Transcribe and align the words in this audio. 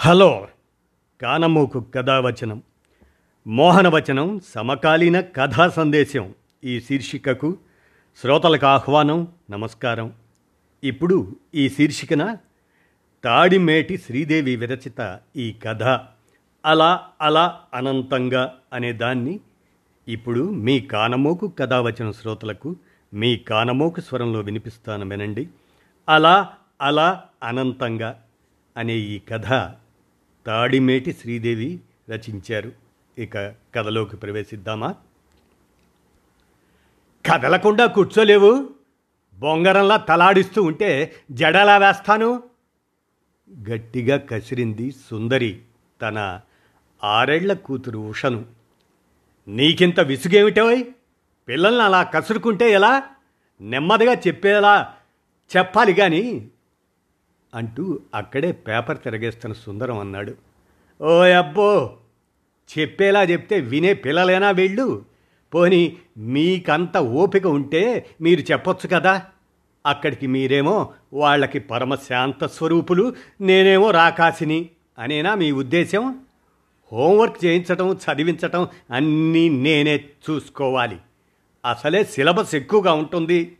Hello 0.00 0.48
కానమూకు 1.22 1.80
కథావచనం. 1.80 2.62
మోహనవచనం 3.46 4.40
సమకాలీన 4.54 5.20
కథా 5.20 5.68
సందేశం. 5.68 6.34
ఈ 6.64 6.80
శీర్షికకు 6.80 7.56
శ్రోతలకు 8.20 8.66
ఆహ్వానం 8.66 9.28
నమస్కారం. 9.50 10.12
ఇప్పుడు 10.84 11.36
ఈ 11.54 11.68
శీర్షికన 11.68 12.36
తాడిమేటి 13.24 13.98
శ్రీదేవి 13.98 14.56
విరచిత 14.56 15.20
ఈ 15.36 15.52
కథ. 15.52 15.82
అలా 16.66 17.08
అలా 17.20 17.60
అనంతంగా 17.74 18.54
అనే 18.72 18.92
దాన్ని 18.92 19.40
ఇప్పుడు 20.08 20.50
మీ 20.50 20.80
కానమోకు 20.80 21.48
కథావచన 21.48 22.10
శ్రోతలకు 22.10 22.76
మీ 23.14 23.36
కానమోకు 23.36 24.00
స్వరంలో 24.00 24.40
వినిపిస్తాను 24.40 25.08
వినండి. 25.08 25.48
అలా 26.08 26.52
అలా 26.82 27.24
అనంతంగా 27.42 28.22
అనే 28.76 28.94
ఈ 28.94 29.18
కథ. 29.18 29.74
తాడిమేటి 30.48 31.12
శ్రీదేవి 31.12 31.80
రచించారు. 32.10 32.72
ఇక 33.18 33.38
కథలోకి 33.48 34.16
ప్రవేశిద్దామా? 34.16 34.94
కదలకుండా 37.32 37.86
కూర్చోలేవు. 37.86 38.70
బొంగరంలా 39.38 39.96
తలాడిస్తూ 39.96 40.62
ఉంటే 40.62 41.14
జడలా 41.30 41.78
వేస్తాను. 41.78 42.42
గట్టిగా 43.70 44.16
కసిరింది 44.16 44.90
సుందరి. 44.90 45.60
తన 46.02 46.40
ఆరేళ్ళ 47.04 47.52
కూతురు 47.52 47.98
ఉషను. 47.98 48.44
నీకింత 49.48 50.00
విసుగేమిటోయ్ 50.00 50.84
పిల్లల్ని 51.48 51.82
అలా 51.82 52.02
కసురుకుంటే 52.02 52.70
ఎలా? 52.70 53.02
నెమ్మదిగా 53.60 54.12
చెప్పేలా 54.12 54.94
చెప్పాలి 55.56 55.94
కానీ 55.94 56.48
అంటూ 57.54 58.00
అక్కడే 58.14 58.52
పేపర్ 58.52 58.98
తిరగేస్తున్న 58.98 59.54
సుందరం 59.54 59.98
అన్నాడు. 59.98 60.34
ఓ 61.02 61.10
అబ్బో 61.20 61.96
చెప్పేలా 62.78 63.22
చెప్తే 63.22 63.60
వినే 63.60 63.94
పిల్లలేనా 63.94 64.50
వీళ్ళు? 64.50 65.04
పోని 65.54 65.96
మీకంత 66.16 66.96
ఓపిక 66.96 67.46
ఉంటే 67.46 68.06
మీరు 68.20 68.40
చెప్పొచ్చు 68.40 68.88
కదా? 68.88 69.22
అక్కడికి 69.86 70.26
మీరేమో 70.26 70.92
వాళ్ళకి 71.12 71.58
పరమశాంత 71.58 72.46
స్వరూపులు 72.46 73.14
నేనేమో 73.40 73.90
రాకాసిని 73.90 74.68
అనేనా 74.98 75.34
మీ 75.34 75.52
ఉద్దేశం 75.52 76.20
హోంవర్క్ 76.92 77.44
చేయించటం 77.44 77.92
చదివించటం 77.94 78.68
అన్నీ 78.90 79.48
నేనే 79.48 80.04
చూసుకోవాలి. 80.30 80.96
అసలే 81.70 82.04
సిలబస్ 82.04 82.54
ఎక్కువగా 82.54 82.92
ఉంటుంది. 82.92 83.56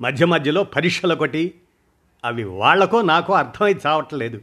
మధ్య 0.00 0.26
మధ్యలో 0.26 0.64
పరీక్షలు 0.64 1.12
ఒకటి 1.12 1.54
అవి 2.24 2.44
వాళ్ళకో 2.44 3.02
నాకో 3.02 3.32
అర్థమై 3.32 3.74
చావట్లేదు. 3.86 4.40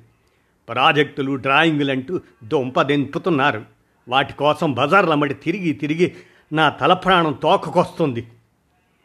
ప్రాజెక్టులు 0.69 1.35
డ్రాయింగులు 1.35 1.91
అంటూ 1.91 2.21
దొంపదెంపుతున్నారు 2.43 3.65
వాటి 4.09 4.33
కోసం 4.33 4.73
బజార్లమ్మడి 4.73 5.33
తిరిగి 5.33 5.73
తిరిగి 5.73 6.15
నా 6.53 6.69
తల 6.69 6.93
ప్రాణం 6.93 7.33
తోకకొస్తుంది. 7.33 8.27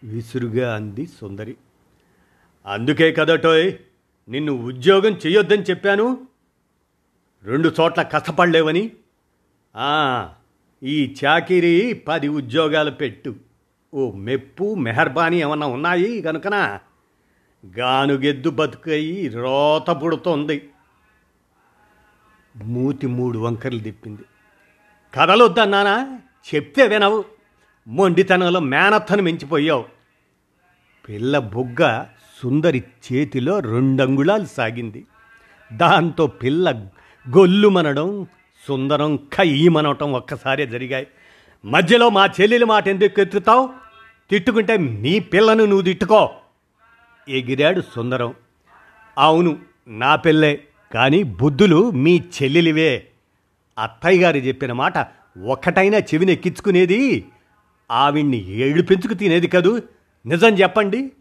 విసురుగా 0.05 0.75
అంది 0.75 1.07
సుందరి. 1.07 1.57
అందుకే 2.67 3.13
కదటోయ్ 3.13 3.73
నిన్ను 4.29 4.53
ఉద్యోగం 4.53 5.13
చెయ్యొద్దని 5.13 5.63
చెప్పాను. 5.63 6.27
రెండు 7.45 7.73
చోట్ల 7.81 8.03
కష్టపడలేవని. 8.03 8.91
ఈ 10.83 11.15
చాకిరీ 11.25 11.93
పది 11.93 12.29
ఉద్యోగాలు 12.29 12.91
పెట్టు. 12.91 13.35
ఓ 13.95 14.13
మెప్పు 14.13 14.75
మెహర్బానీ 14.75 15.41
ఏమన్నా 15.41 15.67
ఉన్నాయి 15.67 16.23
కనుకనా 16.23 16.81
గానుగెద్దు 17.67 18.51
బతుకయి 18.51 19.29
రోత 19.29 19.91
పుడుతోంది. 19.91 20.71
మూతి 22.65 23.07
మూడు 23.07 23.39
వంకర్లు 23.39 23.79
తిప్పింది. 23.79 24.23
కదలొద్దన్నానా 25.15 26.19
చెప్తే 26.55 26.87
వినవు. 26.87 27.25
మొండితనంలో 27.89 28.61
మేనత్తను 28.61 29.23
మించిపోయావు. 29.23 29.85
పిల్ల 31.09 31.39
బుగ్గ 31.39 32.05
సుందరి 32.43 32.85
చేతిలో 33.13 33.59
రెండంగుళాలు 33.59 34.45
సాగింది. 34.45 35.07
దాంతో 35.73 36.27
పిల్ల 36.27 36.71
గొల్లుమనడం 37.37 38.27
సుందరం 38.69 39.17
కయ్యమనటం 39.17 40.13
ఒక్కసారే 40.13 40.67
జరిగాయి. 40.67 41.07
మధ్యలో 41.65 42.09
మా 42.09 42.27
చెల్లెలి 42.27 42.65
మాట 42.65 42.89
ఎందుకు 42.89 43.21
ఎత్తుతావు? 43.21 43.71
తిట్టుకుంటే 44.31 44.77
నీ 44.77 45.19
పిల్లను 45.19 45.65
నువ్వు 45.65 45.83
తిట్టుకో. 45.83 46.31
ఎగిరాడు 47.31 47.81
సుందరం. 47.81 48.35
అవును 49.19 49.59
నా 49.89 50.17
పెళ్ళే 50.17 50.65
కానీ 50.95 51.23
బుద్ధులు 51.23 51.91
మీ 51.91 52.23
చెల్లెలివే. 52.43 53.09
అత్తయ్య 53.83 54.23
గారు 54.23 54.37
చెప్పిన 54.37 54.73
మాట 54.73 54.99
ఒక్కటైనా 55.47 55.99
చెవిని 55.99 56.33
ఎక్కించుకునేది 56.33 57.25
ఏళ్ళు 57.91 58.37
ఏడుపెంచుకు 58.37 59.15
తినేది 59.15 59.49
కదూ? 59.49 59.81
నిజం 60.27 60.49
చెప్పండి. 60.49 61.13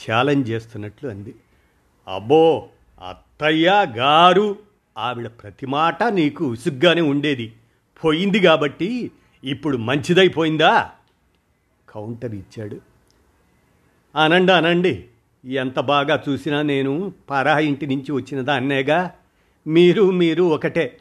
ఛాలెంజ్ 0.00 0.50
చేస్తున్నట్లు 0.50 1.08
అంది. 1.08 1.34
అబ్బో 2.14 2.68
అత్తయ్య 3.08 3.86
గారు 3.96 4.58
ఆవిడ 4.98 5.26
ప్రతి 5.26 5.66
మాట 5.66 6.02
నీకు 6.02 6.44
ఉసుగ్గానే 6.44 7.00
ఉండేది. 7.00 7.52
పోయింది 8.04 8.40
కాబట్టి 8.40 9.10
ఇప్పుడు 9.44 9.76
మంచిదైపోయిందా? 9.76 10.90
కౌంటర్ 11.88 12.34
ఇచ్చాడు. 12.34 12.89
అనండి 14.16 14.52
అనండి. 14.52 15.04
ఎంత 15.44 15.80
బాగా 15.80 16.22
చూసినా 16.28 16.62
నేను 16.62 17.12
పరా 17.30 17.58
ఇంటి 17.58 17.86
నుంచి 17.86 18.12
వచ్చిన 18.12 18.40
దాన్నేగా 18.40 19.10
మీరు 19.66 20.10
మీరు 20.10 20.42
ఒకటే. 20.42 21.00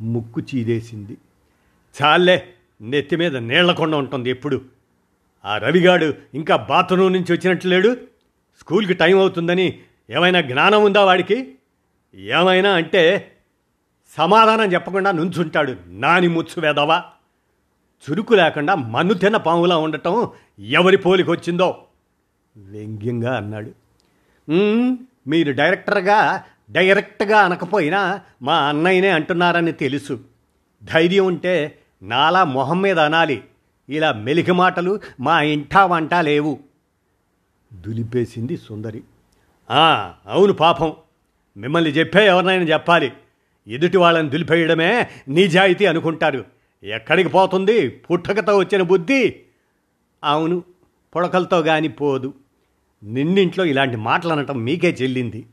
ముక్కు 0.00 0.40
చీదేసింది. 0.40 1.16
చాలే 2.02 2.48
నెత్తి 2.80 3.16
మీద 3.16 3.36
నీళ్ళకుండా 3.36 3.98
ఉంటుంది 3.98 4.30
ఎప్పుడు. 4.30 4.60
ఆ 5.44 5.58
రవిగాడు 5.58 6.14
ఇంకా 6.34 6.56
బాత్రూమ్ 6.56 7.12
నుంచి 7.12 7.32
వచ్చినట్లు 7.32 7.70
లేడు. 7.70 7.96
స్కూల్కి 8.60 8.94
టైం 8.94 9.18
అవుతుందని 9.18 9.78
ఏమైనా 10.10 10.40
జ్ఞానం 10.40 10.84
ఉందా 10.84 11.04
వాడికి? 11.04 11.54
ఏమైనా 12.14 12.72
అంటే 12.72 13.32
సమాధానం 14.16 14.72
చెప్పకుండా 14.72 15.10
నుంచుంటాడు 15.12 15.76
నాని 15.86 16.28
ముచ్చు 16.28 16.62
వేదవా 16.62 17.04
చురుకు 18.02 18.34
లేకుండా 18.34 18.74
మనుతిన 18.74 19.36
పాములా 19.36 19.76
ఉండటం 19.76 20.28
ఎవరి 20.58 20.96
పోలికొచ్చిందో 20.96 21.82
వ్యంగ్యంగా 22.56 23.36
అన్నాడు. 23.36 23.70
మీరు 25.28 25.52
డైరెక్టర్గా 25.52 26.42
డైరెక్ట్గా 26.70 27.38
అనకపోయినా 27.38 28.20
మా 28.42 28.56
అన్నయ్యనే 28.68 29.08
అంటున్నారని 29.08 29.72
తెలుసు. 29.72 30.20
ధైర్యం 30.84 31.26
ఉంటే 31.26 31.78
నాలా 32.02 32.44
మొహం 32.44 32.82
మీద 32.82 32.98
అనాలి. 32.98 33.42
ఇలా 33.88 34.12
మెలికి 34.12 34.52
మాటలు 34.52 35.00
మా 35.20 35.42
ఇంటా 35.42 35.86
వంట 35.86 36.14
లేవు. 36.14 36.58
దులిపేసింది 37.72 38.56
సుందరి. 38.56 39.02
అవును 39.70 40.52
పాపం. 40.52 40.92
మిమ్మల్ని 41.56 41.90
చెప్పే 41.90 42.26
ఎవరినైనా 42.26 42.64
చెప్పాలి. 42.64 43.12
ఎదుటి 43.68 43.96
వాళ్ళని 43.96 44.30
దులిపేయడమే 44.30 45.06
నిజాయితీ 45.28 45.86
అనుకుంటారు. 45.86 46.55
ఎక్కడికి 46.86 47.28
పోతుంది? 47.28 47.88
పుట్టకతో 47.88 48.58
వచ్చిన 48.58 48.82
బుద్ధి? 48.82 49.40
అవును 50.24 50.64
పుడకలతో 51.16 51.58
గాని 51.58 51.88
పోదు. 51.88 52.34
నిన్నింట్లో 53.04 53.64
ఇలాంటి 53.64 53.96
మాటలు 53.96 54.32
అనటం 54.32 54.64
మీకే 54.64 54.96
చెల్లింది. 55.02 55.46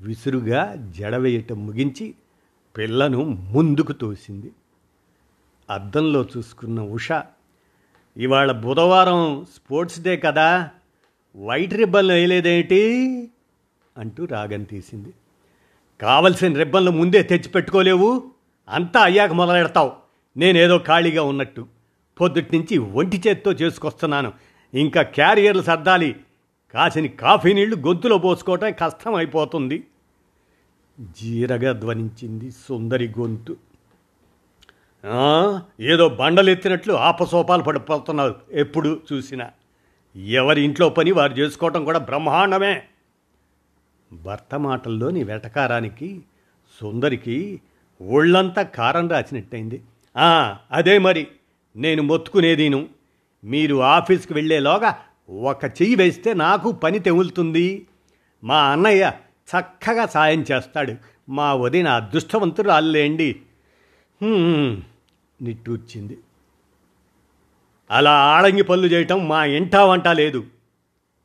విసురుగా 0.00 0.92
జడవేయటం 0.98 1.66
ముగించి 1.66 2.14
పిల్లను 2.76 3.22
ముందుకు 3.24 3.92
తోసింది. 3.92 4.52
అద్దంలో 5.70 6.26
చూసుకున్న 6.36 6.80
ఉష 6.80 7.08
ఇవాళ 8.16 8.52
బుధవారం 8.52 9.46
స్పోర్ట్స్ 9.54 10.00
డే 10.00 10.16
కదా 10.16 10.70
వైట్ 11.36 11.74
రిబ్బన్లు 11.74 12.12
వేయలేదేంటి? 12.12 12.80
అంటూ 13.96 14.24
రాగం 14.24 14.62
తీసింది. 14.62 15.14
కావలసిన 16.00 16.58
రిబ్బన్లు 16.58 16.90
ముందే 16.90 17.22
తెచ్చిపెట్టుకోలేవు 17.22 18.30
అంతా 18.68 19.00
అయ్యాక 19.00 19.32
మొదలెడతావు. 19.32 20.05
నేనేదో 20.36 20.78
ఖాళీగా 20.86 21.22
ఉన్నట్టు 21.22 21.66
పొద్దుటి 22.20 22.58
నుంచి 22.58 22.78
ఒంటి 22.78 23.22
చేత్తో 23.28 23.52
చేసుకొస్తున్నాను. 23.52 24.32
ఇంకా 24.74 25.02
క్యారియర్లు 25.02 25.62
సర్దాలి. 25.62 26.16
కాసిన 26.74 27.06
కాఫీ 27.06 27.52
నీళ్ళు 27.52 27.76
గొంతులో 27.76 28.18
పోసుకోవటం 28.18 28.72
కష్టం 28.72 29.14
అయిపోతుంది 29.14 29.84
జీరగా 31.00 31.72
ధ్వనించింది 31.72 32.50
సుందరి 32.50 33.08
గొంతు. 33.08 33.56
ఏదో 35.80 36.08
బండలెత్తినట్లు 36.08 36.92
ఆపసోపాలు 36.92 37.62
పడిపోతున్నారు 37.62 38.34
ఎప్పుడు 38.52 39.00
చూసినా. 39.12 39.50
ఎవరి 40.16 40.62
ఇంట్లో 40.62 40.88
పని 40.88 41.12
వారు 41.12 41.32
చేసుకోవటం 41.32 41.84
కూడా 41.84 41.98
బ్రహ్మాండమే. 41.98 42.82
భర్త 44.12 44.58
మాటల్లోని 44.58 45.24
వెటకారానికి 45.24 46.22
సుందరికి 46.80 47.60
ఒళ్ళంతా 48.08 48.62
కారం 48.62 49.08
రాసినట్టయింది. 49.08 49.82
అదే 50.72 50.98
మరి. 50.98 51.26
నేను 51.76 52.02
మొత్తుకునేదీను. 52.02 52.88
మీరు 53.44 53.82
ఆఫీస్కి 53.82 54.34
వెళ్ళేలోగా 54.34 54.98
ఒక 55.30 55.64
చెయ్యి 55.64 55.94
వేస్తే 55.94 56.34
నాకు 56.34 56.72
పని 56.72 56.98
తెగులుతుంది. 56.98 57.86
మా 58.44 58.62
అన్నయ్య 58.62 59.12
చక్కగా 59.46 60.06
సాయం 60.06 60.44
చేస్తాడు. 60.52 60.94
మా 61.28 61.54
వదిన 61.54 61.88
అదృష్టవంతుడు 61.88 62.70
అల్లేండి 62.70 63.36
నిట్టూర్చింది. 65.42 66.18
అలా 67.90 68.12
ఆడంగి 68.12 68.62
పనులు 68.62 68.86
చేయటం 68.86 69.28
మా 69.28 69.44
ఇంటా 69.44 69.84
వంట 69.84 70.08
లేదు 70.08 70.44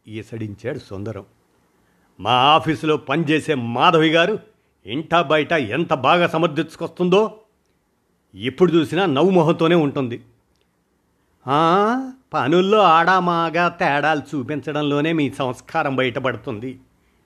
ఈసడించాడు 0.07 0.79
సుందరం. 0.79 1.25
మా 2.19 2.31
ఆఫీసులో 2.31 2.97
పనిచేసే 2.97 3.53
మాధవి 3.55 4.09
గారు 4.09 4.39
ఇంటా 4.85 5.21
బయట 5.21 5.51
ఎంత 5.51 5.93
బాగా 5.93 6.27
సమర్థించుకొస్తుందో 6.27 7.40
ఇప్పుడు 8.35 8.71
చూసినా 8.71 9.05
నవ్వు 9.05 9.31
మొహంతోనే 9.31 9.75
ఉంటుంది. 9.75 10.21
పనుల్లో 12.33 12.79
ఆడామాగా 12.81 13.67
తేడాలు 13.67 14.19
చూపించడంలోనే 14.19 15.13
మీ 15.13 15.31
సంస్కారం 15.31 15.95
బయటపడుతుంది. 15.95 16.79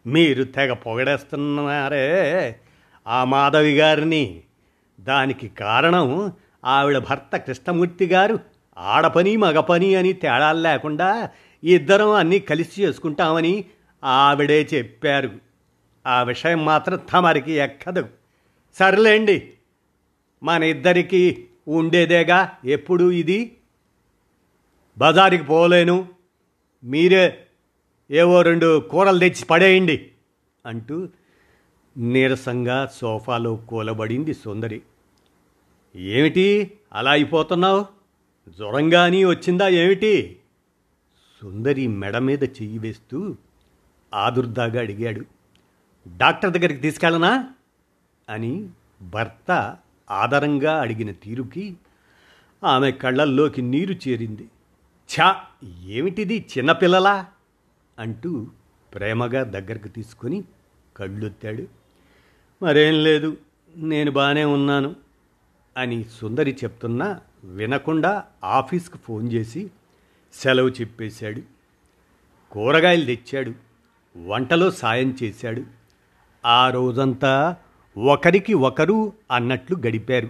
మీరు 0.08 0.44
తెగ 0.44 0.74
పొగడేస్తున్నారే. 0.74 2.56
ఆ 3.08 3.24
మాధవి 3.24 3.78
గారిని. 3.78 4.42
దానికి 5.00 5.48
కారణం 5.48 6.32
ఆవిడ 6.66 6.98
భర్త 6.98 7.38
కృష్ణమూర్తి 7.38 8.06
గారు. 8.06 8.40
ఆడపని 8.78 9.38
మగపని 9.38 9.96
అని 9.96 10.14
తేడాలు 10.14 10.60
లేకుండా 10.60 11.30
ఇద్దరం 11.64 12.12
అన్నీ 12.12 12.40
కలిసి 12.40 12.84
చేసుకుంటామని 12.84 13.66
ఆవిడే 14.04 14.68
చెప్పారు. 14.74 15.30
ఆ 16.08 16.24
విషయం 16.24 16.66
మాత్రం 16.66 17.00
తమరికి 17.14 17.52
ఎక్కదు. 17.52 18.10
సర్లేండి. 18.80 19.52
మన 20.44 20.64
ఇద్దరికీ 20.64 21.46
ఉండేదేగా? 21.68 22.58
ఎప్పుడు 22.66 23.12
ఇది? 23.12 23.58
బజారుకి 24.98 25.44
పోలేను. 25.44 26.08
మీరే 26.84 27.48
ఏవో 28.12 28.42
రెండు 28.42 28.80
కూరలు 28.80 29.20
తెచ్చి 29.20 29.46
పడేయండి 29.46 30.12
అంటూ 30.66 31.08
నీరసంగా 31.98 32.92
సోఫాలో 32.94 33.56
కూలబడింది 33.56 34.34
సుందరి. 34.34 34.82
ఏమిటి? 35.96 36.78
అలా 36.94 37.12
అయిపోతున్నావు? 37.12 37.86
జ్వరంగాని 38.50 39.26
వచ్చిందా 39.26 39.68
ఏమిటి? 39.68 40.40
సుందరి 41.42 41.88
మెడ 41.88 42.18
మీద 42.18 42.44
చెయ్యి 42.44 42.78
వేస్తూ 42.78 43.36
ఆదుర్దాగా 44.14 44.80
అడిగాడు. 44.80 45.26
డాక్టర్ 46.18 46.52
దగ్గరికి 46.52 46.82
తీసుకెళ్ళనా? 46.82 47.50
అని 48.30 48.70
భర్త 49.02 49.78
ఆదరంగా 50.12 50.82
అడిగిన 50.82 51.12
తీరుకి 51.12 51.76
ఆమె 52.64 52.92
కళ్ళల్లోకి 52.92 53.62
నీరు 53.62 53.96
చేరింది. 54.08 54.50
ఛా! 55.12 55.42
ఏమిటిది 55.86 56.46
చిన్నపిల్లలా? 56.58 57.26
అంటూ 58.00 58.48
ప్రేమగా 58.94 59.44
దగ్గరకు 59.44 59.88
తీసుకొని 59.88 60.44
కళ్ళొత్తాడు. 60.98 61.68
మరేం 62.64 63.04
లేదు 63.04 63.38
నేను 63.76 64.12
బాగానే 64.12 64.44
ఉన్నాను 64.46 64.96
అని 65.78 66.04
సుందరి 66.04 66.58
చెప్తున్నా 66.64 67.22
వినకుండా 67.44 68.24
ఆఫీస్కి 68.44 68.98
ఫోన్ 68.98 69.32
చేసి 69.34 69.72
సెలవు 70.34 70.70
చెప్పేశాడు. 70.70 71.42
కూరగాయలు 72.52 73.06
తెచ్చాడు. 73.06 73.54
వంటలో 74.28 74.72
సాయం 74.72 75.18
చేశాడు. 75.24 75.64
ఆ 76.46 76.70
రోజంతా 76.70 77.56
ఒకరికి 77.98 78.54
ఒకరు 78.54 79.14
అన్నట్లు 79.32 79.78
గడిపారు. 79.78 80.30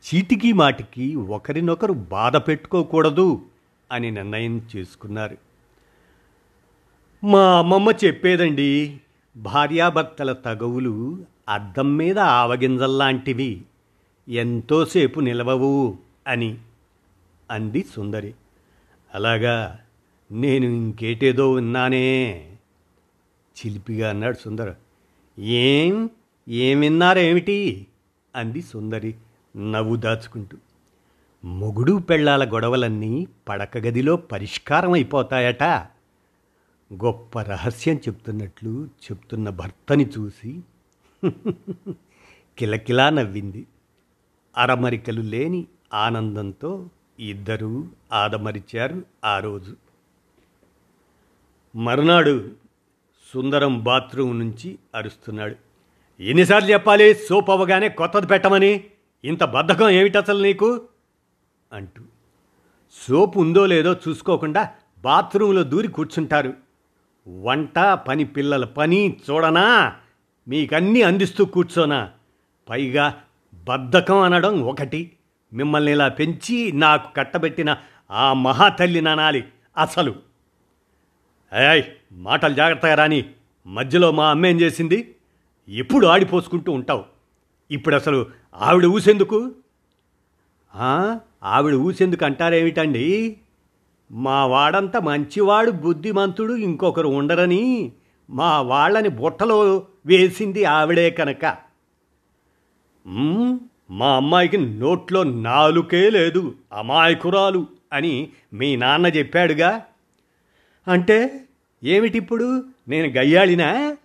చీటికి 0.00 0.52
మాటికి 0.52 1.16
ఒకరినొకరు 1.16 1.92
బాధ 1.92 2.36
పెట్టుకోకూడదు 2.36 3.42
అని 3.92 4.10
నిర్ణయం 4.10 4.68
చేసుకున్నారు. 4.76 5.36
మా 7.24 7.58
అమ్మమ్మ 7.58 7.90
చెప్పేదండి 8.04 9.00
భార్యాభర్తల 9.36 10.32
తగవులు 10.32 11.24
అద్దం 11.48 11.96
మీద 11.96 12.18
ఆవగింజల్లాంటివి 12.18 13.62
ఎంతోసేపు 14.28 15.20
నిలవవు 15.20 15.98
అని 16.26 16.58
అంది 17.50 17.84
సుందరి. 17.96 18.34
అలాగా 19.14 19.78
నేను 20.32 20.66
ఇంకేటేదో 20.66 21.52
విన్నానే 21.52 22.36
చిలిపిగా 23.58 24.10
అన్నాడు 24.10 24.36
సుందర. 24.44 24.74
ఏం? 25.38 26.10
ఏమిన్నారేమిటి? 26.50 27.86
అంది 28.36 28.62
సుందరి 28.62 29.14
నవ్వు 29.72 29.96
దాచుకుంటూ. 29.96 30.56
మొగుడు 31.44 31.92
పెళ్ళాల 31.92 32.54
గొడవలన్నీ 32.54 33.26
పడక 33.48 33.78
గదిలో 33.78 34.16
పరిష్కారం 34.16 34.92
అయిపోతాయట 34.92 35.62
గొప్ప 36.92 37.40
రహస్యం 37.40 37.96
చెప్తున్నట్లు 37.96 38.84
చెప్తున్న 38.86 39.48
భర్తని 39.48 40.08
చూసి 40.18 40.60
కిలకిలా 42.58 43.10
నవ్వింది. 43.10 43.66
అరమరికలు 44.56 45.20
లేని 45.20 45.66
ఆనందంతో 45.94 46.88
ఇద్దరూ 47.20 47.84
ఆదమరిచారు 48.12 49.02
ఆ 49.24 49.38
రోజు. 49.38 49.76
మరునాడు 51.76 52.50
సుందరం 53.34 53.84
బాత్రూమ్ 53.84 54.38
నుంచి 54.38 54.78
అరుస్తున్నాడు. 54.94 55.69
ఎన్నిసార్లు 56.20 56.68
చెప్పాలి 56.68 57.14
సోప్ 57.14 57.50
అవ్వగానే 57.50 57.88
కొత్తది 57.88 58.26
పెట్టమని. 58.26 58.84
ఇంత 59.24 59.44
బద్ధకం 59.44 59.88
ఏమిటి 59.88 60.18
అసలు 60.18 60.42
నీకు? 60.42 60.80
అంటూ. 61.72 62.02
సోపు 63.08 63.40
ఉందో 63.40 63.66
లేదో 63.66 63.96
చూసుకోకుండా 64.08 64.68
బాత్రూంలో 64.98 65.62
దూరి 65.62 65.88
కూర్చుంటారు. 65.88 66.54
వంట 67.28 67.78
పని 67.78 68.24
పిల్లల 68.24 68.64
పని 68.64 69.16
చూడనా? 69.30 69.96
మీకన్నీ 70.48 71.02
అందిస్తూ 71.02 71.44
కూర్చోనా? 71.44 72.10
పైగా 72.68 73.22
బద్ధకం 73.54 74.18
అనడం 74.18 74.62
ఒకటి. 74.62 75.12
మిమ్మల్ని 75.52 75.92
ఇలా 75.92 76.08
పెంచి 76.08 76.72
నాకు 76.72 77.14
కట్టబెట్టిన 77.14 77.76
ఆ 78.10 78.32
మహాతల్లి 78.32 79.00
నానాలి 79.00 79.44
అసలు. 79.78 80.14
ఏయ్ 81.70 81.82
మాటలు 82.12 82.54
జాగ్రత్తగా 82.54 82.94
రాని. 82.94 83.24
మధ్యలో 83.66 84.10
మా 84.10 84.30
అమ్మ 84.30 84.46
ఏం 84.46 84.60
చేసింది? 84.60 85.14
ఎప్పుడు 85.70 86.06
ఆడిపోసుకుంటూ 86.06 86.72
ఉంటావు? 86.72 87.04
ఇప్పుడు 87.70 87.94
అసలు 87.94 88.26
ఆవిడ 88.54 88.86
ఊసెందుకు? 88.86 89.52
ఆవిడ 91.44 91.74
ఊసెందుకు 91.74 92.24
అంటారేమిటండి? 92.24 93.36
మా 94.10 94.46
వాడంతా 94.46 94.98
మంచివాడు 95.00 95.70
బుద్ధిమంతుడు 95.70 96.54
ఇంకొకరు 96.54 97.08
ఉండరని 97.08 97.92
మా 98.30 98.60
వాళ్ళని 98.60 99.08
బుట్టలో 99.08 99.86
వేసింది 100.06 100.64
ఆవిడే 100.64 101.10
కనుక. 101.10 101.56
మా 103.90 104.16
అమ్మాయికి 104.16 104.56
నోట్లో 104.56 105.22
నాలుకే 105.24 106.10
లేదు 106.10 106.54
అమాయకురాలు 106.72 107.66
అని 107.92 108.28
మీ 108.52 108.76
నాన్న 108.76 109.06
చెప్పాడుగా? 109.06 109.82
అంటే 110.88 111.44
ఏమిటిప్పుడు? 111.84 112.64
నేను 112.88 113.08
గయ్యాళినా? 113.08 113.96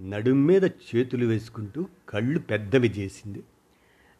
నడుం 0.00 0.46
మీద 0.46 0.64
చేతులు 0.64 1.26
వేసుకుంటూ 1.26 1.86
కళ్ళు 2.08 2.38
పెద్దవి 2.38 2.88
చేసింది. 2.88 3.42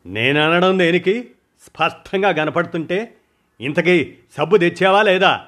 నేను 0.07 0.41
అనడం 0.41 0.79
దేనికి? 0.79 1.31
స్పష్టంగా 1.67 2.33
కనపడుతుంటే 2.33 3.17
ఇంతకీ 3.61 4.15
సబ్బు 4.33 4.57
తెచ్చావా 4.57 5.03
లేదా? 5.03 5.47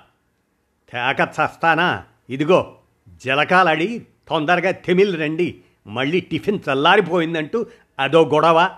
తేక 0.92 1.28
చస్తానా? 1.28 2.04
ఇదిగో 2.30 2.76
జలకాలడి 3.24 4.06
తొందరగా 4.28 4.70
తెమిల్ 4.70 5.20
రండి. 5.20 5.60
మళ్ళీ 5.86 6.20
టిఫిన్ 6.20 6.58
చల్లారిపోయిందంటూ 6.72 7.66
అదో 7.98 8.24
గొడవ. 8.24 8.70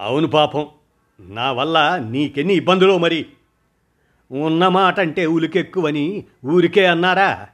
అవును 0.00 0.26
పాపం 0.26 0.68
నా 1.20 1.52
వల్ల 1.52 2.06
నీకెన్ని 2.10 2.54
ఇబ్బందులు 2.54 2.98
మరి? 2.98 3.26
ఉన్నమాట 4.30 5.00
అంటే 5.00 5.26
ఉలికెక్కువని 5.26 6.24
ఊరికే 6.44 6.86
అన్నారా? 6.86 7.48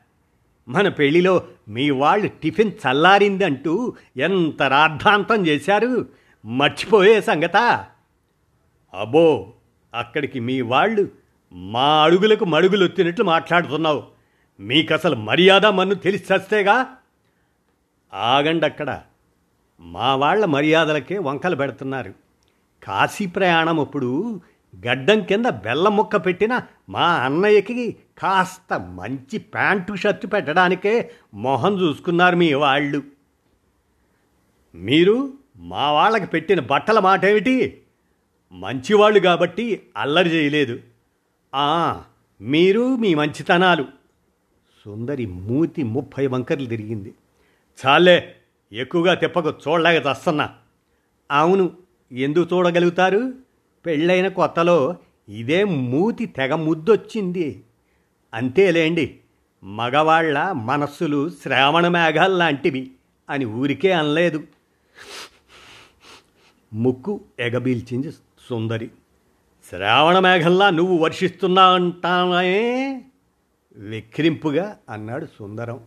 మన 0.68 0.88
పెళ్ళిలో 0.88 1.42
మీ 1.68 1.90
వాళ్ళు 1.90 2.28
టిఫిన్ 2.28 2.70
చల్లారిందంటూ 2.70 3.94
ఎంత 4.16 4.62
రాద్ధాంతం 4.62 5.46
చేశారు? 5.46 6.06
మర్చిపోయే 6.44 7.20
సంగత? 7.20 7.86
అబ్బో 8.94 9.52
అక్కడికి 9.94 10.40
మీ 10.40 10.60
వాళ్ళు 10.60 11.08
మా 11.52 12.04
అడుగులకు 12.04 12.44
మడుగులు 12.44 12.84
వచ్చినట్లు 12.84 13.24
మాట్లాడుతున్నావు. 13.24 14.02
మీకసలు 14.60 15.16
మర్యాద 15.16 15.66
మన్ను 15.66 15.94
తెలిసి 15.94 16.34
చస్తేగా? 16.34 16.86
ఆగండి 18.14 18.66
అక్కడ 18.66 19.02
మా 19.80 20.16
వాళ్ళ 20.16 20.44
మర్యాదలకే 20.44 21.18
వంకలు 21.18 21.56
పెడుతున్నారు. 21.56 22.14
కాశీ 22.84 23.26
ప్రయాణం 23.26 23.80
అప్పుడు 23.80 24.40
గడ్డం 24.76 25.20
కింద 25.20 25.46
బెల్లం 25.46 25.96
ముక్క 25.96 26.16
పెట్టిన 26.16 26.62
మా 26.88 27.06
అన్నయ్యకి 27.06 27.96
కాస్త 28.18 28.80
మంచి 28.80 29.38
ప్యాంటు 29.38 29.94
షర్టు 29.94 30.26
పెట్టడానికే 30.26 31.10
మొహం 31.34 31.80
చూసుకున్నారు 31.80 32.36
మీ 32.36 32.54
వాళ్ళు. 32.54 33.02
మీరు 34.74 35.32
మా 35.56 35.92
వాళ్ళకి 35.92 36.26
పెట్టిన 36.26 36.60
బట్టల 36.60 36.98
మాట 36.98 37.24
ఏమిటి 37.24 37.82
మంచివాళ్ళు 38.52 39.20
కాబట్టి 39.20 39.82
అల్లరి 39.96 40.30
చేయలేదు. 40.30 40.80
ఆ, 41.54 42.02
మీరు 42.40 42.96
మీ 42.96 43.14
మంచితనాలు. 43.14 43.82
సుందరి 44.84 45.26
మూతి 45.26 45.82
ముప్పై 45.82 46.26
వంకర్లు 46.26 46.66
తిరిగింది. 46.66 47.14
చాలే 47.86 48.36
ఎక్కువగా 48.72 49.14
తిప్పకు 49.14 49.54
చూడలేక 49.68 50.02
చస్తున్నా. 50.06 50.50
అవును 51.30 51.70
ఎందుకు 52.12 52.56
చూడగలుగుతారు? 52.56 53.34
పెళ్ళైన 53.86 54.28
కొత్తలో 54.28 54.96
ఇదే 55.28 55.64
మూతి 55.64 56.26
తెగ 56.26 56.54
ముద్దొచ్చింది. 56.54 57.64
అంతేలేండి 58.34 59.18
మగవాళ్ళ 59.64 60.52
మనస్సులు 60.52 61.30
శ్రావణ 61.30 61.88
మేఘాల్లాంటివి 61.88 62.90
అని 63.30 63.44
ఊరికే 63.44 63.92
అనలేదు. 63.92 64.44
ముక్కు 66.72 67.20
ఎగబీల్చింది 67.40 68.12
సుందరి. 68.50 68.90
శ్రావణ 69.70 70.18
మేఘంలా 70.18 70.70
నువ్వు 70.70 70.98
వర్షిస్తున్నా 70.98 71.72
అంటానే 71.72 73.04
వెక్కిరింపుగా 73.76 74.78
అన్నాడు 74.90 75.26
సుందరం. 75.26 75.80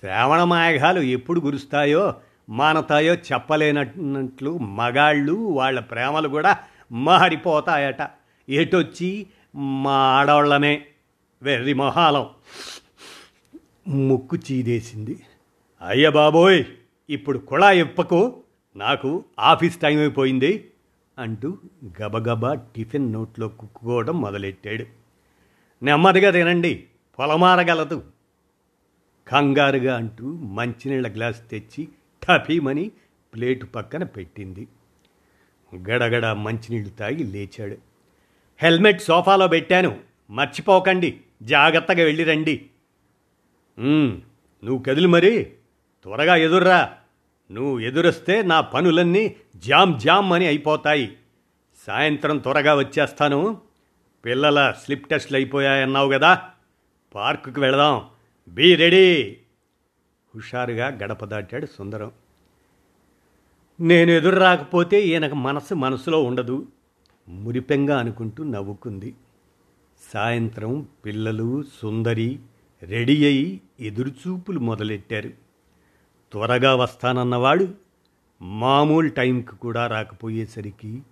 శ్రావణ 0.00 0.44
మేఘాలు 0.44 1.00
ఎప్పుడు 1.00 1.40
కురుస్తాయో 1.40 2.14
మానతాయో 2.48 3.14
చెప్పలేనట్లు 3.14 4.58
మగాళ్ళు 4.58 5.32
వాళ్ళ 5.32 5.80
ప్రేమలు 5.80 6.28
కూడా 6.28 6.58
మారిపోతాయట. 6.92 8.10
ఎటొచ్చి? 8.48 9.26
మా 9.56 9.92
ఆడవాళ్ళమే 9.92 10.86
వెర్రి 11.42 11.74
మొహాలం. 11.74 12.26
ముక్కు 13.88 14.36
చీదేసింది. 14.36 15.22
అయ్య 15.86 16.10
బాబోయ్! 16.10 16.64
ఇప్పుడు 17.10 17.38
కుళా 17.38 17.70
ఇప్పకు 17.70 18.42
నాకు 18.76 19.24
ఆఫీస్ 19.38 19.80
టైం 19.80 19.98
అయిపోయింది 19.98 20.70
అంటూ 21.18 21.58
గబగబా 22.02 22.54
టిఫిన్ 22.54 23.12
నోట్లో 23.12 23.48
కుక్కుకోవడం 23.48 24.20
మొదలెట్టాడు. 24.20 24.84
నెమ్మదిగా 25.82 26.30
తినండి. 26.30 26.84
పొలమారగలదు. 27.18 28.04
కంగారుగా 29.28 29.96
అంటూ 29.96 30.32
మంచినీళ్ళ 30.32 31.08
గ్లాస్ 31.08 31.50
తెచ్చి 31.50 31.88
టఫీమని 32.28 32.90
ప్లేటు 33.34 33.66
పక్కన 33.66 34.04
పెట్టింది. 34.04 34.68
గడగడ 35.76 36.26
మంచినీళ్ళు 36.26 36.88
తాగి 36.88 37.24
లేచాడు. 37.24 37.76
హెల్మెట్ 38.62 39.02
సోఫాలో 39.02 39.48
పెట్టాను. 39.48 40.00
మర్చిపోకండి. 40.30 41.20
జాగ్రత్తగా 41.42 42.04
వెళ్ళి 42.04 42.24
రండి. 42.24 42.66
నువ్వు 44.64 44.78
కదిలి 44.78 45.06
మరి. 45.06 45.52
త్వరగా 46.02 46.36
ఎదుర్రా. 46.36 46.94
నువ్వు 47.52 47.80
ఎదురొస్తే 47.80 48.42
నా 48.42 48.60
పనులన్నీ 48.60 49.36
జామ్ 49.56 50.00
జామ్ 50.00 50.32
అని 50.32 50.46
అయిపోతాయి. 50.46 51.16
సాయంత్రం 51.86 52.38
త్వరగా 52.38 52.74
వచ్చేస్తాను. 52.74 53.60
పిల్లల 54.24 54.74
స్లిప్ 54.84 55.08
టెస్ట్లు 55.08 55.36
అయిపోయాయన్నావు 55.36 56.12
కదా. 56.12 56.42
పార్కుకి 57.14 57.60
వెళదాం. 57.60 58.06
Be 58.48 58.74
ready. 58.74 59.38
హుషారుగా 60.36 60.88
గడప 60.88 61.24
దాటాడు 61.24 61.66
సుందరం. 61.66 62.10
నేను 63.80 64.10
ఎదురు 64.10 64.36
రాకపోతే 64.36 65.06
ఈయనకు 65.06 65.34
మనసు 65.34 65.74
మనసులో 65.74 66.22
ఉండదు 66.22 66.66
మురిపెంగా 67.28 67.98
అనుకుంటూ 67.98 68.44
నవ్వుకుంది. 68.44 69.14
సాయంత్రం 70.14 70.86
పిల్లలు 71.04 71.64
సుందరి 71.82 72.38
రెడీ 72.82 73.26
అయి 73.26 73.60
ఎదురుచూపులు 73.80 74.60
మొదలెట్టారు. 74.60 75.28
త్వరగా 76.32 76.74
వస్తానన్నవాడు 76.74 77.68
మామూలు 78.42 79.08
టైంకి 79.08 79.56
కూడా 79.56 79.86
రాకపోయేసరికి 79.86 81.02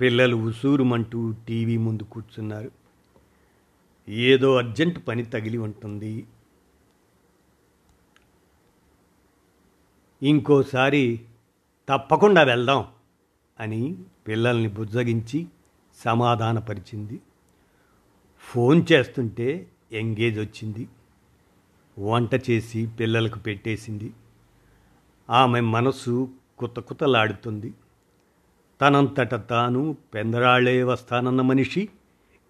పిల్లలు 0.00 0.36
ఉసూరుమంటూ 0.36 1.34
టీవీ 1.48 1.76
ముందు 1.76 2.02
కూర్చున్నారు. 2.02 2.70
ఏదో 4.08 4.56
అర్జెంటు 4.56 5.00
పని 5.00 5.24
తగిలి 5.24 5.58
ఉంటుంది 5.58 6.26
ఇంకోసారి 10.22 11.20
తప్పకుండా 11.88 12.42
వెళ్దాం 12.42 12.86
అని 13.60 13.96
పిల్లల్ని 14.28 14.68
బుజ్జగించి 14.68 15.46
సమాధానపరిచింది. 16.04 17.20
ఫోన్ 18.38 18.82
చేస్తుంటే 18.92 19.66
ఎంగేజ్ 19.92 20.40
వచ్చింది. 20.40 20.88
వంట 21.98 22.50
చేసి 22.50 22.88
పిల్లలకు 23.00 23.38
పెట్టేసింది. 23.38 24.12
ఆమె 25.30 25.60
మనసు 25.60 26.30
కుతకుతలాడుతుంది. 26.58 27.74
తనంతట 28.80 29.48
తాను 29.48 29.96
పెందరాళ్ళే 30.14 30.82
వస్తానన్న 30.82 31.40
మనిషి 31.40 31.88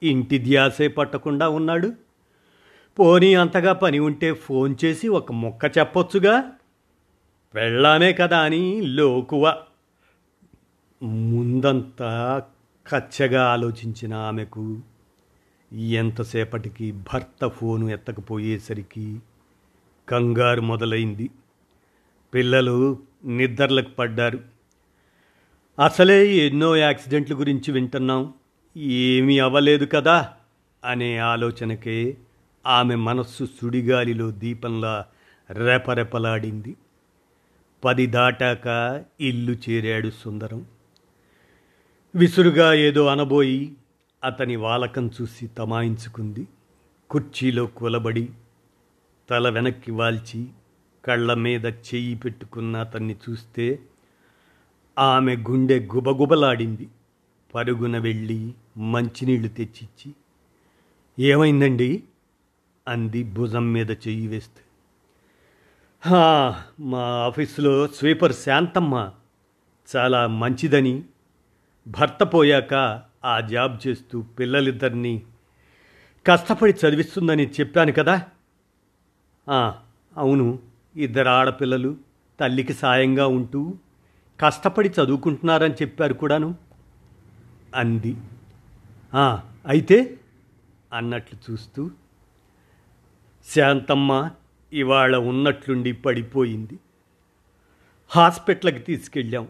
ఇంటి 0.02 0.38
ధ్యాసే 0.38 0.88
పట్టకుండా 0.88 1.48
ఉన్నాడు. 1.48 1.92
పోనీ 2.98 3.34
అంతగా 3.34 3.72
పని 3.72 3.98
ఉంటే 3.98 4.32
ఫోన్ 4.32 4.76
చేసి 4.84 5.08
ఒక 5.08 5.32
మొక్క 5.32 5.78
చెప్పొచ్చుగా? 5.78 6.52
వెళ్ళామే 7.54 8.12
కదా 8.12 8.38
అని 8.38 8.80
లోకువ. 8.80 9.56
ముందంతా 11.02 12.42
కచ్చగా 12.92 13.44
ఆలోచించిన 13.44 14.14
ఆమెకు 14.14 14.80
ఎంతసేపటికి 15.72 16.92
భర్త 16.92 17.46
ఫోను 17.48 17.88
ఎత్తకపోయేసరికి 17.88 19.18
కంగారు 20.08 20.60
మొదలైంది. 20.60 21.30
పిల్లలు 22.34 22.98
నిద్రలకు 23.24 23.90
పడ్డారు. 23.90 24.40
అసలే 25.84 26.26
ఎన్నో 26.26 26.76
యాక్సిడెంట్ల 26.76 27.34
గురించి 27.34 27.72
వింటున్నాం. 27.72 28.34
ఏమీ 28.76 29.38
అవ్వలేదు 29.38 29.84
కదా 29.84 30.32
అనే 30.84 31.18
ఆలోచనకే 31.18 32.16
ఆమె 32.66 32.94
మనస్సు 32.94 33.44
సుడిగాలిలో 33.44 34.30
దీపంలా 34.30 35.06
రెపరెపలాడింది. 35.50 36.76
పది 37.84 38.06
దాటాక 38.06 38.66
ఇల్లు 39.20 39.52
చేరాడు 39.52 40.10
సుందరం. 40.10 40.66
విసురుగా 42.14 42.74
ఏదో 42.74 43.06
అనబోయి 43.06 43.74
అతని 44.24 44.56
వాలకం 44.56 45.10
చూసి 45.22 45.46
తమాయించుకుంది. 45.46 46.48
కుర్చీలో 47.10 47.66
కూలబడి 47.66 48.28
తల 49.30 49.48
వెనక్కి 49.48 49.92
వాల్చి 49.92 50.46
కళ్ళ 51.04 51.34
మీద 51.34 51.66
చెయ్యి 51.66 52.14
పెట్టుకున్న 52.14 52.76
అతన్ని 52.76 53.16
చూస్తే 53.30 53.78
ఆమె 54.98 55.36
గుండె 55.36 55.88
గుబగుబలాడింది. 55.94 56.88
పరుగున 57.54 57.98
వెళ్ళి 57.98 58.52
మంచినీళ్ళు 58.76 59.48
తెచ్చిచ్చి 59.48 60.14
ఏమైందండి? 61.18 62.02
అంది 62.88 63.22
భుజం 63.22 63.72
మీద 63.72 63.90
చెయ్యి 63.90 64.26
వేస్తే. 64.26 64.62
మా 66.10 66.98
ఆఫీసులో 66.98 67.86
స్వీపర్ 67.86 68.32
శాంతమ్మ 68.32 69.10
చాలా 69.96 70.26
మంచిదని. 70.26 71.02
భర్త 71.88 72.22
పోయాక 72.22 73.02
ఆ 73.24 73.40
జాబ్ 73.40 73.78
చేస్తూ 73.86 74.22
పిల్లలిద్దరినీ 74.22 75.22
కష్టపడి 76.26 76.72
చదివిస్తుందని 76.72 77.46
చెప్పాను 77.60 77.92
కదా. 77.92 78.26
అవును 80.16 80.58
ఇద్దరు 80.96 81.28
ఆడపిల్లలు 81.28 81.96
తల్లికి 82.40 82.74
సాయంగా 82.74 83.26
ఉంటూ 83.26 83.74
కష్టపడి 84.40 84.88
చదువుకుంటున్నారని 84.88 85.74
చెప్పారు 85.74 86.14
కూడాను. 86.14 86.54
అంది. 87.74 88.16
అయితే 89.66 90.16
అన్నట్లు 90.92 91.52
చూస్తూ 91.52 91.90
శాంతమ్మ 93.54 94.30
ఇవాళ 94.72 95.16
ఉన్నట్లుండి 95.16 95.92
పడిపోయింది. 95.92 96.78
హాస్పిటల్కి 98.08 98.78
తీసుకెళ్ళాం. 98.78 99.48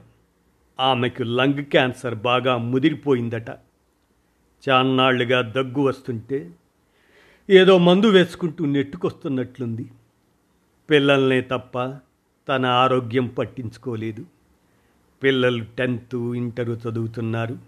ఆమెకు 0.80 1.23
లంగ్ 1.23 1.64
క్యాన్సర్ 1.64 2.14
బాగా 2.14 2.56
ముదిరిపోయిందట. 2.56 3.50
చాన్నాళ్ళుగా 4.68 5.40
దగ్గు 5.40 5.80
వస్తుంటే 5.80 6.50
ఏదో 7.50 7.78
మందు 7.78 8.06
వేసుకుంటూ 8.06 8.64
నెట్టుకొస్తున్నట్లుంది. 8.64 9.90
పిల్లల్నే 10.90 11.40
తప్ప 11.40 11.99
తన 12.49 12.66
ఆరోగ్యం 12.66 13.26
పట్టించుకోలేదు. 13.26 14.25
పిల్లలు 15.23 15.64
టెన్త్ 15.78 16.14
ఇంటరు 16.14 16.73
చదువుతున్నారు. 16.73 17.58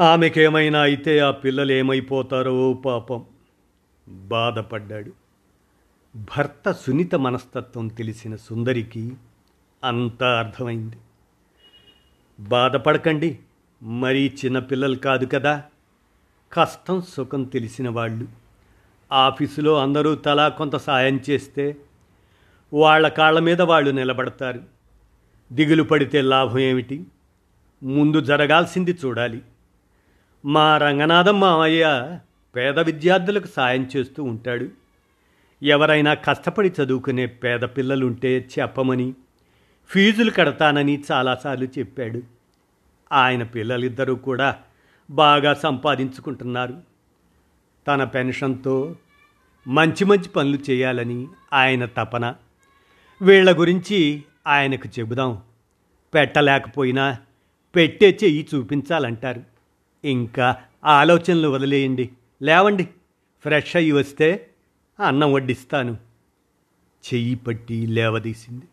ఆమెకేమైనా 0.00 0.80
అయితే 0.80 1.18
ఆ 1.18 1.30
పిల్లలు 1.30 1.72
ఏమైపోతారో 1.72 2.72
పాపం. 2.72 3.24
బాధపడ్డాడు. 4.08 5.19
భర్త 6.16 6.72
సున్నిత 6.72 7.14
మనస్తత్వం 7.14 7.88
తెలిసిన 7.88 8.36
సుందరికి 8.36 9.12
అంతా 9.84 10.38
అర్థమైంది. 10.38 10.96
బాధపడకండి 12.40 13.38
మరీ 13.82 14.36
చిన్నపిల్లలు 14.44 14.96
కాదు 14.96 15.26
కదా. 15.26 15.64
కష్టం 16.52 17.02
సుఖం 17.02 17.44
తెలిసిన 17.44 17.88
వాళ్ళు. 17.88 18.28
ఆఫీసులో 19.12 19.78
అందరూ 19.78 20.14
తలా 20.14 20.48
కొంత 20.48 20.76
సాయం 20.76 21.20
చేస్తే 21.30 21.76
వాళ్ళ 22.74 23.08
కాళ్ళ 23.08 23.38
మీద 23.38 23.62
వాళ్ళు 23.62 23.90
నిలబడతారు. 23.90 24.60
దిగులు 25.52 25.82
పడితే 25.82 26.20
లాభం 26.20 26.58
ఏమిటి? 26.58 27.06
ముందు 27.82 28.20
జరగాల్సింది 28.20 28.98
చూడాలి. 29.04 29.42
మా 30.44 30.78
రంగనాథం 30.78 31.40
మామయ్య 31.40 32.18
పేద 32.56 32.78
విద్యార్థులకు 32.78 33.46
సాయం 33.46 33.88
చేస్తూ 33.96 34.24
ఉంటాడు. 34.24 34.79
ఎవరైనా 35.62 36.14
కష్టపడి 36.14 36.72
చదువుకునే 36.82 37.26
పేద 37.26 37.60
పిల్లలుంటే 37.60 38.48
చెప్పమని 38.58 39.14
ఫీజులు 39.88 40.30
కడతానని 40.30 41.02
చాలాసార్లు 41.12 41.64
చెప్పాడు. 41.64 42.22
ఆయన 43.12 43.42
పిల్లలిద్దరూ 43.42 44.14
కూడా 44.14 44.56
బాగా 45.10 45.54
సంపాదించుకుంటున్నారు. 45.54 46.82
తన 47.86 48.04
పెన్షన్తో 48.04 48.96
మంచి 49.68 50.04
మంచి 50.04 50.28
పనులు 50.28 50.58
చేయాలని 50.70 51.28
ఆయన 51.52 51.84
తపన. 51.84 52.34
వీళ్ళ 53.22 53.58
గురించి 53.58 54.24
ఆయనకు 54.46 54.88
చెబుదాం. 54.98 55.42
పెట్టలేకపోయినా 56.14 57.16
పెట్టే 57.76 58.18
చెయ్యి 58.24 58.48
చూపించాలంటారు. 58.54 59.42
ఇంకా 60.04 60.56
ఆలోచనలు 60.84 61.48
వదిలేయండి. 61.48 62.10
లేవండి. 62.42 62.82
ఫ్రెష్ 63.42 63.76
అయ్యి 63.76 63.92
వస్తే 63.92 64.49
అన్నం 65.00 65.32
వడ్డిస్తాను. 65.32 65.96
చెయ్యి 67.06 67.34
పట్టి 67.34 67.86
లేవదీసింది. 67.86 68.64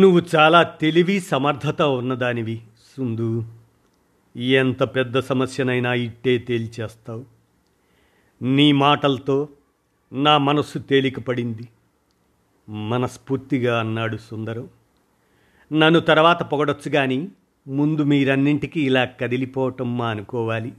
నువ్వు 0.00 0.22
చాలా 0.36 0.62
తెలివి 0.62 1.20
సమర్థత 1.20 1.82
ఉన్నదానివి 1.82 2.62
సుందు. 2.96 3.44
ఎంత 4.36 4.82
పెద్ద 4.82 5.18
సమస్యనైనా 5.18 5.94
ఇట్టే 5.94 6.38
తేల్చేస్తావు. 6.38 7.24
నీ 8.42 8.72
మాటలతో 8.72 9.48
నా 10.12 10.38
మనస్సు 10.38 10.78
తేలికపడింది. 10.78 11.68
మనస్ఫూర్తిగా 12.68 13.80
అన్నాడు 13.80 14.16
సుందరం. 14.16 14.68
నన్ను 15.72 16.00
తర్వాత 16.00 16.42
పొగడొచ్చు 16.42 16.90
కానీ 16.90 17.28
ముందు 17.68 18.02
మీరన్నింటికీ 18.02 18.86
ఇలా 18.86 19.04
కదిలిపోవటం 19.04 19.98
మా 19.98 20.08
అనుకోవాలి 20.08 20.72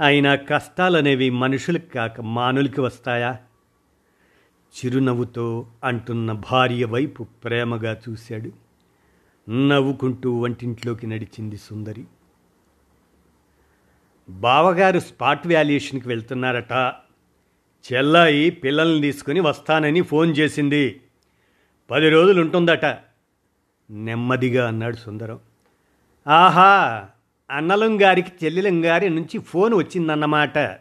అయినా 0.00 0.34
కష్టాలనేవి 0.34 1.30
మనుషులకు 1.30 1.88
కాక 1.88 2.20
మానులకి 2.20 2.80
వస్తాయా? 2.80 3.36
చిరునవ్వుతో 4.76 5.66
అంటున్న 5.84 6.32
భార్య 6.32 6.84
వైపు 6.84 7.22
ప్రేమగా 7.22 8.00
చూశాడు. 8.08 8.50
నవ్వుకుంటూ 9.50 10.38
వంటింట్లోకి 10.38 11.06
నడిచింది 11.06 11.56
సుందరి. 11.56 12.04
బావగారు 14.28 14.98
స్పాట్ 14.98 15.46
వ్యాల్యుయేషన్కి 15.46 16.08
వెళ్తున్నారట. 16.08 16.72
చెల్లాయి 17.92 18.50
పిల్లల్ని 18.50 19.02
తీసుకుని 19.02 19.40
వస్తానని 19.40 20.02
ఫోన్ 20.02 20.36
చేసింది. 20.38 21.00
పది 21.90 22.10
రోజులు 22.10 22.40
ఉంటుందట 22.40 22.84
నెమ్మదిగా 23.90 24.68
అన్నాడు 24.68 24.96
సుందరం. 24.96 25.40
ఆహా! 26.28 27.08
అన్నలం 27.50 28.02
గారికి 28.02 28.32
చెల్లెలం 28.44 28.84
గారి 28.84 29.10
నుంచి 29.10 29.38
ఫోన్ 29.38 29.74
వచ్చిందన్నమాట. 29.74 30.78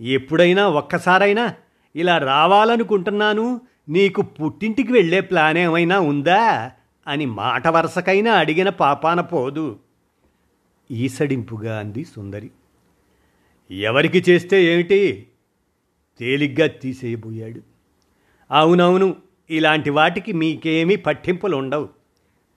ఎప్పుడైనా 0.00 0.68
ఒక్కసారైనా 0.68 1.54
ఇలా 1.96 2.18
రావాలనుకుంటున్నాను 2.18 3.60
నీకు 3.88 4.22
పుట్టింటికి 4.22 4.92
వెళ్ళే 4.92 5.20
ప్లాన్ 5.20 5.58
ఏమైనా 5.58 6.00
ఉందా? 6.00 6.70
అని 7.06 7.26
మాట 7.26 7.68
వరుసకైనా 7.68 8.32
అడిగిన 8.32 8.68
పాపాన 8.68 9.20
పోదు. 9.20 9.78
ఈసడింపుగా 10.90 11.78
అంది 11.78 12.04
సుందరి. 12.04 12.50
ఎవరికి 13.70 14.24
చేస్తే 14.28 14.64
ఏమిటి? 14.64 15.26
తేలిగ్గా 16.18 16.66
తీసేయబోయాడు. 16.66 17.60
అవునవును 18.50 19.16
ఇలాంటి 19.50 19.90
వాటికి 19.90 20.32
మీకేమీ 20.32 20.96
పట్టింపులు 20.96 21.56
ఉండవు 21.56 21.88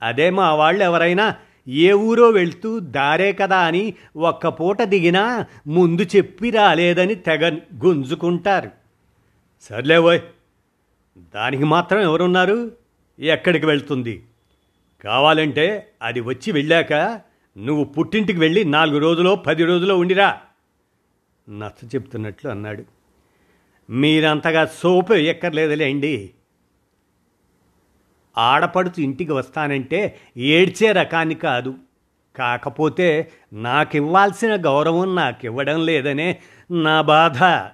అదే 0.02 0.30
మా 0.30 0.54
వాళ్ళు 0.54 0.84
ఎవరైనా 0.84 1.36
ఏ 1.68 1.92
ఊరో 1.92 2.30
వెళ్తూ 2.30 2.78
దారే 2.78 3.32
కదా 3.32 3.58
అని 3.58 3.94
ఒక్క 4.16 4.48
పూట 4.48 4.82
దిగినా 4.82 5.46
ముందు 5.66 6.02
చెప్పి 6.02 6.50
రాలేదని 6.50 7.14
తెగ 7.14 7.54
గుంజుకుంటారు. 7.54 8.70
సర్లేవోయ్ 9.62 10.20
దానికి 11.34 11.64
మాత్రం 11.64 12.00
ఎవరున్నారు? 12.00 12.72
ఎక్కడికి 13.18 13.66
వెళ్తుంది? 13.66 14.22
కావాలంటే 15.04 15.92
అది 16.02 16.20
వచ్చి 16.20 16.52
వెళ్ళాక 16.52 16.92
నువ్వు 17.58 17.84
పుట్టింటికి 17.84 18.40
వెళ్ళి 18.40 18.64
నాలుగు 18.64 18.98
రోజులో 18.98 19.36
పది 19.36 19.64
రోజులో 19.64 19.98
ఉండిరా. 19.98 20.40
నచ్చ 21.48 21.86
చెప్తున్నట్లు 21.88 22.50
అన్నాడు. 22.50 22.84
మీరంతగా 23.90 24.66
సోపు 24.66 25.14
ఎక్కర్లేదులేండి 25.14 26.30
ఆడపడుచు 28.38 29.00
ఇంటికి 29.00 29.32
వస్తానంటే 29.32 30.18
ఏడ్చే 30.36 30.92
రకాన్ని 30.92 31.34
కాదు. 31.34 31.74
కాకపోతే 32.36 33.32
నాకివ్వాల్సిన 33.52 34.56
గౌరవం 34.56 35.14
నాకివ్వడం 35.14 35.86
లేదనే 35.86 36.38
నా 36.70 37.00
బాధ. 37.00 37.70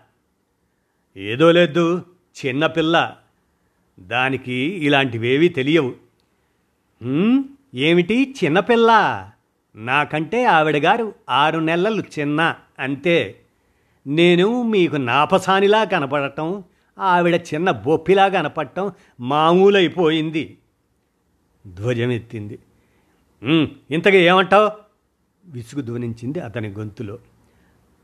ఏదో 1.19 1.53
లేదు 1.53 2.05
చిన్నపిల్ల 2.37 3.13
దానికి 4.01 4.53
ఇలాంటివేవీ 4.53 5.49
తెలియవు. 5.49 5.93
ఏమిటి 7.75 8.35
చిన్నపిల్ల 8.45 8.91
నాకంటే 9.77 10.45
ఆవిడగారు 10.45 11.15
ఆరు 11.31 11.59
నెలలు 11.59 12.03
చిన్న 12.19 12.55
అంతే. 12.79 13.41
నేను 14.07 14.63
మీకు 14.63 14.97
నాపసానిలా 14.97 15.85
కనపడటం 15.85 16.63
ఆవిడ 17.03 17.41
చిన్న 17.55 17.71
బొప్పిలాగా 17.71 18.29
కనపడటం 18.29 18.93
మామూలైపోయింది. 19.21 20.59
ధ్వజమెత్తింది. 21.67 22.59
ఇంతగా 23.91 24.15
ఏమంటావు? 24.15 24.71
విసుగు 25.45 25.81
ధ్వనించింది 25.81 26.41
అతని 26.41 26.69
గొంతులో. 26.69 27.19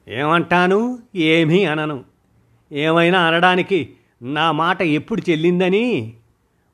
ఏమంటాను? 0.08 0.98
ఏమీ 1.14 1.64
అనను. 1.64 2.04
ఏమైనా 2.72 3.20
అనడానికి 3.20 3.92
నా 4.22 4.52
మాట 4.52 4.82
ఎప్పుడు 4.82 5.30
చెల్లిందని? 5.30 6.14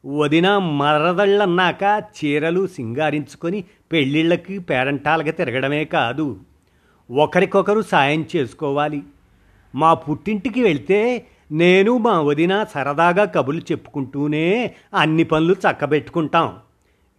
వదిన 0.07 0.59
మరదళ్ళన్నాక 0.59 2.05
చీరలు 2.09 2.67
సింగారించుకొని 2.67 3.65
పెళ్ళిళ్ళకి 3.93 4.59
పేరంటాలకి 4.59 5.33
తిరగడమే 5.33 5.85
కాదు. 5.85 6.41
ఒకరికొకరు 7.11 7.83
సాయం 7.83 8.27
చేసుకోవాలి. 8.37 9.03
మా 9.75 9.95
పుట్టింటికి 9.95 10.63
వెళ్తే 10.63 11.27
నేను 11.55 11.99
మా 11.99 12.21
వదిన 12.21 12.65
సరదాగా 12.65 13.25
కబుర్లు 13.25 13.61
చెప్పుకుంటూనే 13.61 14.75
అన్ని 14.95 15.25
పనులు 15.25 15.53
చక్కబెట్టుకుంటాం. 15.53 16.57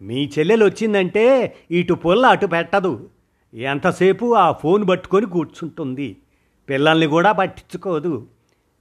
మీ 0.01 0.31
చెల్లెలు 0.39 0.65
వచ్చిందంటే 0.65 1.55
ఇటు 1.71 1.93
పొల్ల 1.93 2.25
అటు 2.25 2.45
పెట్టదు. 2.45 3.09
ఎంతసేపు 3.53 4.35
ఆ 4.35 4.51
ఫోన్ 4.51 4.87
పట్టుకొని 4.89 5.25
కూర్చుంటుంది. 5.25 6.17
పిల్లల్ని 6.69 7.07
కూడా 7.07 7.31
పట్టించుకోదు. 7.31 8.27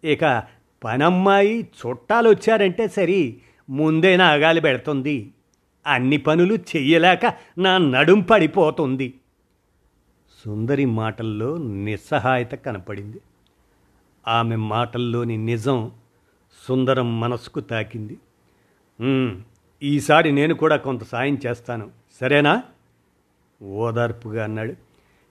ఇక 0.04 0.42
పనమ్మాయి 0.84 1.68
చుట్టాలు 1.86 2.28
వచ్చారంటే 2.28 2.88
సరి 2.88 3.36
ముందే 3.70 4.16
నాగాలి 4.16 4.60
పెడుతుంది. 4.60 5.30
అన్ని 5.86 6.16
పనులు 6.16 6.54
చెయ్యలేక 6.54 7.34
నా 7.58 7.78
నడుం 7.78 8.20
పడిపోతుంది. 8.20 9.14
సుందరి 10.44 10.84
మాటల్లో 10.84 11.56
నిస్సహాయత 11.56 12.54
కనపడింది. 12.54 13.16
ఆమె 14.28 14.56
మాటల్లోని 14.56 15.36
నిజం 15.36 15.90
సుందరం 16.68 17.20
మనసుకు 17.20 17.60
తాకింది. 17.60 18.18
ఈసారి 19.82 20.32
నేను 20.32 20.54
కూడా 20.54 20.76
కొంత 20.76 21.04
సాయం 21.04 21.38
చేస్తాను. 21.46 21.90
సరేనా? 22.20 22.62
ఓదార్పుగా 23.62 24.44
అన్నాడు. 24.44 24.74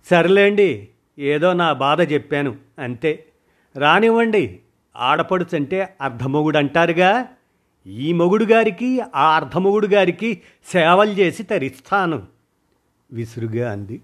సర్లేండి 0.09 0.87
ఏదో 1.19 1.53
నా 1.53 1.73
బాధ 1.73 2.13
చెప్పాను. 2.13 2.55
అంతే. 2.79 3.25
రానివ్వండి. 3.77 4.59
ఆడపడుచంటే 4.95 5.95
అర్ధమొగుడు 6.01 6.57
అంటారుగా 6.57 7.27
ఈ 7.87 8.13
మొగుడు 8.13 8.45
గారికి 8.45 9.01
ఆ 9.15 9.35
అర్ధమొగుడు 9.35 9.87
గారికి 9.87 10.41
సేవలు 10.65 11.11
చేసి 11.11 11.43
తరిస్తాను. 11.43 12.27
విసురుగా 13.11 13.71
అంది. 13.71 14.01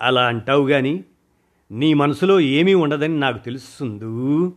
అలా 0.00 0.26
అంటావు 0.26 0.68
కానీ 0.68 1.04
నీ 1.70 1.94
మనసులో 1.94 2.40
ఏమీ 2.40 2.74
ఉండదని 2.74 3.20
నాకు 3.20 3.44
తెలుస్తుందు? 3.44 4.56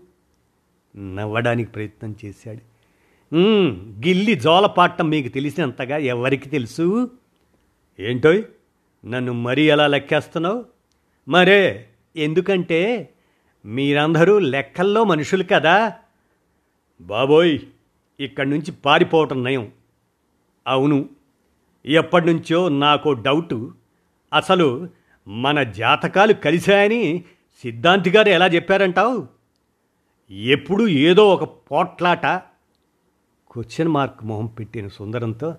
నవ్వడానికి 0.97 1.71
ప్రయత్నం 1.71 2.15
చేశాడు. 2.25 2.73
గిల్లి 4.05 4.35
జోలపాటం 4.35 5.09
మీకు 5.09 5.27
తెలిసినంతగా 5.27 5.97
ఎవరికి 5.97 6.49
తెలుసు? 6.49 7.11
ఏంటోయ్ 7.99 8.43
నన్ను 9.05 9.33
మరీ 9.33 9.69
ఎలా 9.69 9.87
లెక్కేస్తున్నావు? 9.87 10.65
మరే 11.27 11.87
ఎందుకంటే 12.15 13.09
మీరందరూ 13.65 14.39
లెక్కల్లో 14.39 15.03
మనుషులు 15.03 15.43
కదా. 15.51 15.93
బాబోయ్ 17.01 17.59
ఇక్కడి 18.19 18.49
నుంచి 18.49 18.71
పారిపోవటం 18.71 19.43
నయం. 19.43 19.71
అవును 20.67 21.09
ఎప్పటి 21.85 22.25
నుంచో 22.25 22.69
నాకు 22.69 23.09
డౌటు. 23.09 23.73
అసలు 24.33 24.89
మన 25.27 25.63
జాతకాలు 25.63 26.33
కలిశాయని 26.33 27.23
సిద్ధాంతి 27.61 28.09
గారు 28.09 28.29
ఎలా 28.29 28.47
చెప్పారంటావు? 28.47 29.27
ఎప్పుడు 30.31 30.87
ఏదో 30.87 31.33
ఒక 31.33 31.43
పోట్లాట 31.43 32.25
క్వశ్చన్ 33.51 33.87
మార్క్ 33.87 34.23
మొహం 34.23 34.45
పెట్టిన 34.45 34.87
సుందరంతో 34.87 35.57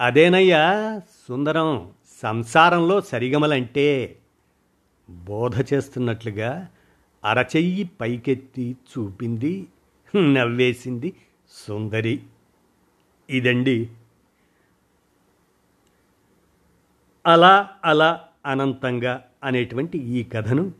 అదేనయ్యా 0.00 1.00
సుందరం 1.28 1.90
సంసారంలో 2.22 3.00
సరిగమలంటే 3.00 4.16
బోధ 5.10 5.74
చేస్తున్నట్లుగా 5.74 6.68
అరచెయ్యి 7.24 7.84
పైకెత్తి 7.84 8.76
చూపింది 8.92 9.68
నవ్వేసింది 10.16 11.12
సుందరి. 11.50 12.22
ఇదండి. 13.30 13.90
అలా 17.26 17.68
అలా 17.84 18.24
అనంతంగా 18.46 19.24
అనేటువంటి 19.44 19.98
ఈ 19.98 20.24
కథను 20.24 20.72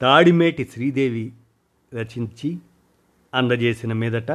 తాడిమేటి 0.00 0.64
శ్రీదేవి 0.64 1.32
రచించి 1.94 2.58
అందజేసిన 3.34 3.92
మీదట 3.92 4.32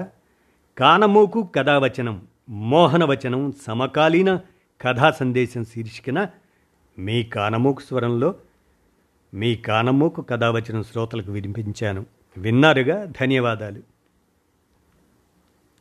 కానమోకు 0.78 1.44
కథావచనం 1.44 2.28
మోహనవచనం 2.50 3.52
సమకాలీన 3.52 4.40
కథా 4.82 5.12
సందేశం 5.12 5.66
శీర్షికన 5.66 6.28
మీ 7.00 7.24
కానమోకు 7.24 7.82
స్వరంలో 7.82 8.36
మీ 9.34 9.56
కానమోకు 9.56 10.22
కథావచనం 10.22 10.84
శ్రోతలకు 10.84 11.32
వినిపించాను. 11.32 12.06
విన్నారుగా? 12.38 13.06
ధన్యవాదాలు. 13.06 13.93